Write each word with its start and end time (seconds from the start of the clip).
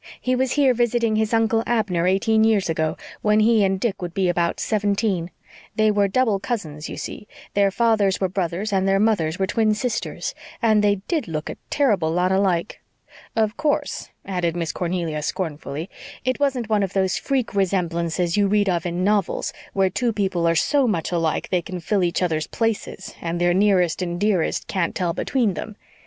He 0.19 0.35
was 0.35 0.53
here 0.53 0.73
visiting 0.73 1.15
his 1.15 1.31
Uncle 1.31 1.61
Abner 1.67 2.07
eighteen 2.07 2.43
years 2.43 2.71
ago, 2.71 2.97
when 3.21 3.39
he 3.41 3.63
and 3.63 3.79
Dick 3.79 4.01
would 4.01 4.15
be 4.15 4.29
about 4.29 4.59
seventeen. 4.59 5.29
They 5.75 5.91
were 5.91 6.07
double 6.07 6.39
cousins, 6.39 6.89
you 6.89 6.97
see. 6.97 7.27
Their 7.53 7.69
fathers 7.69 8.19
were 8.19 8.27
brothers 8.27 8.73
and 8.73 8.87
their 8.87 8.99
mothers 8.99 9.37
were 9.37 9.45
twin 9.45 9.75
sisters, 9.75 10.33
and 10.59 10.83
they 10.83 11.01
did 11.07 11.27
look 11.27 11.51
a 11.51 11.57
terrible 11.69 12.09
lot 12.09 12.31
alike. 12.31 12.81
Of 13.35 13.57
course," 13.57 14.09
added 14.25 14.55
Miss 14.55 14.71
Cornelia 14.71 15.21
scornfully, 15.21 15.87
"it 16.25 16.39
wasn't 16.39 16.67
one 16.67 16.81
of 16.81 16.93
those 16.93 17.17
freak 17.19 17.53
resemblances 17.53 18.35
you 18.35 18.47
read 18.47 18.69
of 18.69 18.87
in 18.87 19.03
novels 19.03 19.53
where 19.73 19.91
two 19.91 20.11
people 20.11 20.47
are 20.47 20.55
so 20.55 20.87
much 20.87 21.11
alike 21.11 21.43
that 21.43 21.51
they 21.51 21.61
can 21.61 21.79
fill 21.79 22.03
each 22.03 22.23
other's 22.23 22.47
places 22.47 23.13
and 23.21 23.39
their 23.39 23.53
nearest 23.53 24.01
and 24.01 24.19
dearest 24.19 24.65
can't 24.67 24.95
tell 24.95 25.13
between 25.13 25.53
them. 25.53 25.75